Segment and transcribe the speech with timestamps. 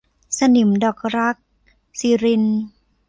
[0.37, 1.35] สนิมดอกรัก-
[1.99, 2.43] สิริณ